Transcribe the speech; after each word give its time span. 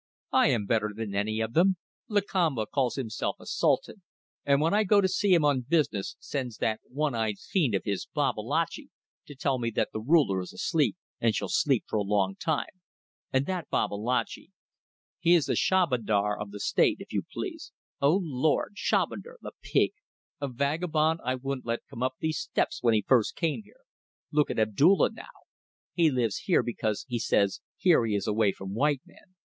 I 0.31 0.47
am 0.47 0.65
better 0.65 0.89
than 0.95 1.13
any 1.13 1.41
of 1.41 1.53
them. 1.53 1.77
Lakamba 2.09 2.65
calls 2.65 2.95
himself 2.95 3.35
a 3.39 3.45
Sultan, 3.45 4.01
and 4.43 4.59
when 4.59 4.73
I 4.73 4.83
go 4.83 4.99
to 4.99 5.07
see 5.07 5.31
him 5.35 5.45
on 5.45 5.61
business 5.61 6.15
sends 6.19 6.57
that 6.57 6.79
one 6.85 7.13
eyed 7.13 7.37
fiend 7.37 7.75
of 7.75 7.83
his 7.85 8.07
Babalatchi 8.07 8.89
to 9.27 9.35
tell 9.35 9.59
me 9.59 9.69
that 9.75 9.89
the 9.93 9.99
ruler 9.99 10.41
is 10.41 10.53
asleep; 10.53 10.97
and 11.19 11.35
shall 11.35 11.49
sleep 11.49 11.83
for 11.87 11.97
a 11.97 12.01
long 12.01 12.35
time. 12.35 12.81
And 13.31 13.45
that 13.45 13.69
Babalatchi! 13.69 14.49
He 15.19 15.35
is 15.35 15.45
the 15.45 15.53
Shahbandar 15.55 16.35
of 16.35 16.49
the 16.49 16.59
State 16.59 16.97
if 16.99 17.13
you 17.13 17.21
please. 17.31 17.71
Oh 18.01 18.19
Lord! 18.23 18.73
Shahbandar! 18.77 19.37
The 19.41 19.51
pig! 19.61 19.91
A 20.39 20.47
vagabond 20.47 21.19
I 21.23 21.35
wouldn't 21.35 21.67
let 21.67 21.85
come 21.87 22.01
up 22.01 22.15
these 22.19 22.39
steps 22.39 22.81
when 22.81 22.95
he 22.95 23.05
first 23.07 23.35
came 23.35 23.61
here.... 23.61 23.81
Look 24.31 24.49
at 24.49 24.57
Abdulla 24.57 25.11
now. 25.11 25.45
He 25.93 26.09
lives 26.09 26.37
here 26.39 26.63
because 26.63 27.05
he 27.07 27.19
says 27.19 27.61
here 27.77 28.03
he 28.07 28.15
is 28.15 28.25
away 28.25 28.51
from 28.51 28.73
white 28.73 29.01
men. 29.05 29.35